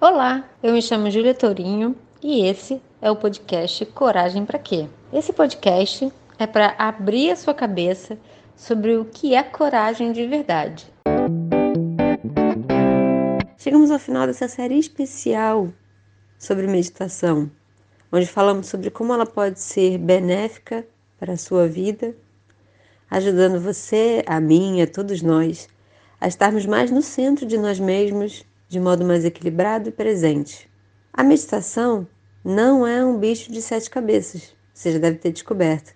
[0.00, 4.86] Olá, eu me chamo Júlia Tourinho e esse é o podcast Coragem para quê?
[5.12, 8.16] Esse podcast é para abrir a sua cabeça
[8.54, 10.86] sobre o que é coragem de verdade.
[13.56, 15.68] Chegamos ao final dessa série especial
[16.38, 17.50] sobre meditação,
[18.12, 20.86] onde falamos sobre como ela pode ser benéfica
[21.18, 22.14] para a sua vida,
[23.10, 25.68] ajudando você, a mim, a todos nós
[26.20, 30.68] a estarmos mais no centro de nós mesmos de modo mais equilibrado e presente.
[31.12, 32.06] A meditação
[32.44, 35.94] não é um bicho de sete cabeças, você já deve ter descoberto.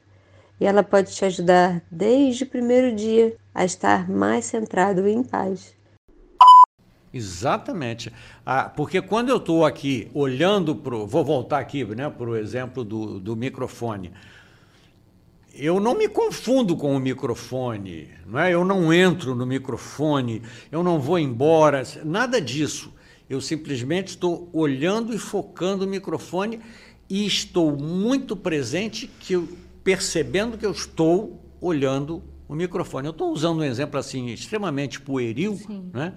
[0.58, 5.22] E ela pode te ajudar desde o primeiro dia a estar mais centrado e em
[5.22, 5.74] paz.
[7.12, 8.10] Exatamente.
[8.44, 12.82] Ah, porque quando eu estou aqui olhando para Vou voltar aqui né, para o exemplo
[12.84, 14.12] do, do microfone.
[15.54, 18.54] Eu não me confundo com o microfone, não é?
[18.54, 22.92] eu não entro no microfone, eu não vou embora, nada disso.
[23.28, 26.60] Eu simplesmente estou olhando e focando o microfone
[27.08, 29.46] e estou muito presente, que eu,
[29.84, 33.06] percebendo que eu estou olhando o microfone.
[33.06, 35.60] Eu estou usando um exemplo assim extremamente pueril,
[35.92, 36.14] né?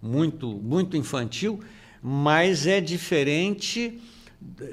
[0.00, 1.60] muito, muito infantil,
[2.02, 4.00] mas é diferente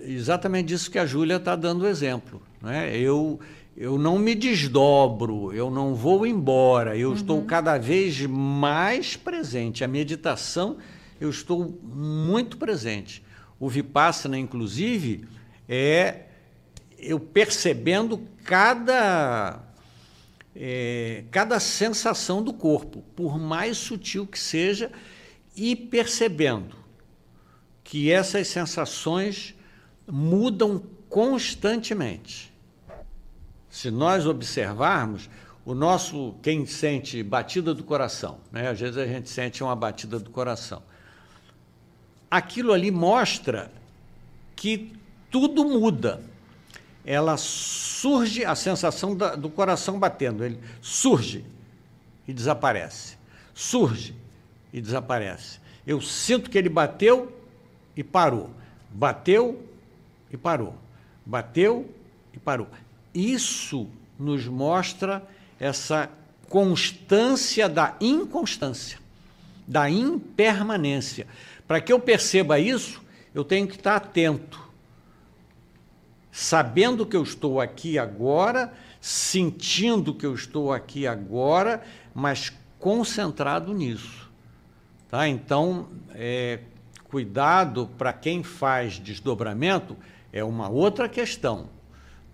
[0.04, 2.42] exatamente disso que a Júlia está dando o exemplo.
[2.62, 2.98] Né?
[2.98, 3.40] Eu
[3.80, 7.16] eu não me desdobro, eu não vou embora, eu uhum.
[7.16, 9.86] estou cada vez mais presente.
[9.86, 10.78] A meditação,
[11.18, 13.24] eu estou muito presente.
[13.58, 15.26] O Vipassana, inclusive,
[15.66, 16.26] é
[16.98, 19.64] eu percebendo cada,
[20.54, 24.92] é, cada sensação do corpo, por mais sutil que seja,
[25.56, 26.76] e percebendo
[27.82, 29.56] que essas sensações
[30.06, 32.49] mudam constantemente.
[33.70, 35.30] Se nós observarmos,
[35.66, 38.70] o nosso, quem sente batida do coração, né?
[38.70, 40.82] às vezes a gente sente uma batida do coração.
[42.32, 43.72] Aquilo ali mostra
[44.56, 44.94] que
[45.30, 46.22] tudo muda.
[47.06, 51.46] Ela surge, a sensação da, do coração batendo, ele surge
[52.28, 53.18] e desaparece.
[53.54, 54.16] Surge
[54.72, 55.60] e desaparece.
[55.86, 57.36] Eu sinto que ele bateu
[57.96, 58.50] e parou.
[58.92, 59.64] Bateu
[60.32, 60.76] e parou.
[61.26, 61.90] Bateu
[62.34, 62.68] e parou.
[63.14, 63.88] Isso
[64.18, 65.28] nos mostra
[65.60, 66.10] essa
[66.48, 69.00] constância da inconstância,
[69.68, 71.28] da impermanência.
[71.68, 73.02] Para que eu perceba isso,
[73.34, 74.60] eu tenho que estar atento,
[76.32, 81.84] sabendo que eu estou aqui agora, sentindo que eu estou aqui agora,
[82.14, 84.30] mas concentrado nisso.
[85.10, 85.28] Tá?
[85.28, 86.60] Então, é,
[87.06, 89.96] cuidado para quem faz desdobramento
[90.32, 91.70] é uma outra questão.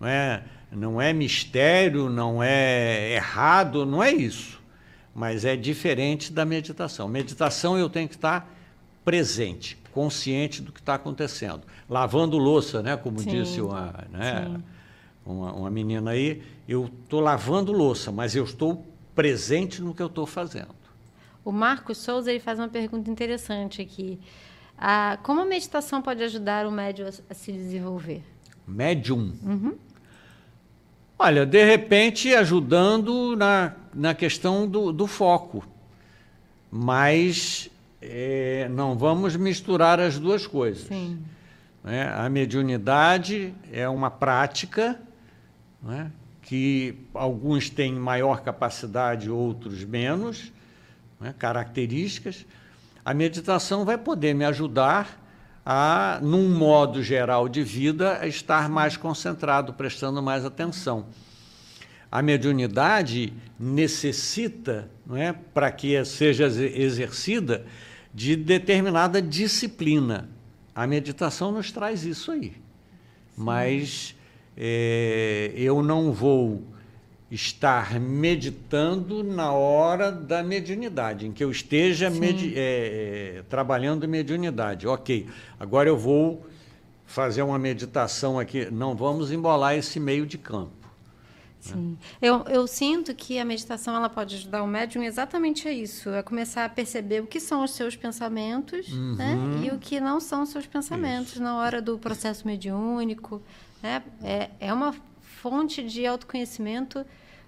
[0.00, 0.42] Não é?
[0.70, 4.60] não é mistério, não é errado, não é isso.
[5.14, 7.08] Mas é diferente da meditação.
[7.08, 8.52] Meditação eu tenho que estar
[9.04, 11.62] presente, consciente do que está acontecendo.
[11.88, 12.96] Lavando louça, né?
[12.96, 13.30] como Sim.
[13.30, 14.60] disse uma, né?
[15.24, 20.08] uma, uma menina aí, eu estou lavando louça, mas eu estou presente no que eu
[20.08, 20.74] estou fazendo.
[21.42, 24.18] O Marcos Souza ele faz uma pergunta interessante aqui.
[24.76, 28.22] Ah, como a meditação pode ajudar o médium a, a se desenvolver?
[28.66, 29.32] Médium?
[29.42, 29.76] Uhum.
[31.18, 35.66] Olha, de repente ajudando na, na questão do, do foco,
[36.70, 37.70] mas
[38.02, 40.86] é, não vamos misturar as duas coisas.
[40.86, 41.18] Sim.
[41.82, 42.12] Né?
[42.14, 45.00] A mediunidade é uma prática
[45.82, 46.12] né?
[46.42, 50.52] que alguns têm maior capacidade, outros menos,
[51.18, 51.34] né?
[51.38, 52.44] características.
[53.02, 55.25] A meditação vai poder me ajudar
[55.68, 61.06] a, num modo geral de vida, estar mais concentrado, prestando mais atenção.
[62.10, 67.66] A mediunidade necessita, não é, para que seja exercida,
[68.14, 70.28] de determinada disciplina.
[70.72, 72.52] A meditação nos traz isso aí.
[73.36, 74.14] Mas
[74.56, 76.62] é, eu não vou
[77.30, 84.86] estar meditando na hora da mediunidade, em que eu esteja medi é, é, trabalhando mediunidade.
[84.86, 85.26] Ok,
[85.58, 86.46] agora eu vou
[87.04, 88.70] fazer uma meditação aqui.
[88.70, 90.70] Não vamos embolar esse meio de campo.
[91.66, 91.72] Né?
[91.72, 91.90] Sim.
[91.90, 91.96] Né?
[92.22, 96.22] Eu, eu sinto que a meditação ela pode ajudar o médium exatamente a isso, a
[96.22, 99.16] começar a perceber o que são os seus pensamentos uhum.
[99.16, 99.36] né?
[99.64, 101.42] e o que não são os seus pensamentos isso.
[101.42, 103.42] na hora do processo mediúnico.
[103.82, 104.02] Né?
[104.22, 104.94] É, é uma
[105.26, 107.04] fonte de autoconhecimento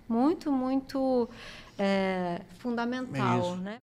[0.08, 1.28] muito, muito
[1.78, 3.78] é, fundamental, né?